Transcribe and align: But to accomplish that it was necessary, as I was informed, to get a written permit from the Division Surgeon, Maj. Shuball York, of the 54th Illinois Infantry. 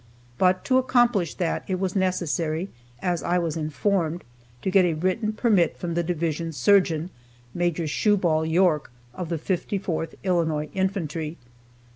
But 0.39 0.65
to 0.65 0.79
accomplish 0.79 1.35
that 1.35 1.63
it 1.67 1.79
was 1.79 1.95
necessary, 1.95 2.69
as 3.03 3.21
I 3.21 3.37
was 3.37 3.55
informed, 3.55 4.23
to 4.63 4.71
get 4.71 4.83
a 4.83 4.95
written 4.95 5.31
permit 5.31 5.77
from 5.77 5.93
the 5.93 6.01
Division 6.01 6.51
Surgeon, 6.53 7.11
Maj. 7.53 7.81
Shuball 7.81 8.49
York, 8.49 8.89
of 9.13 9.29
the 9.29 9.37
54th 9.37 10.15
Illinois 10.23 10.69
Infantry. 10.73 11.37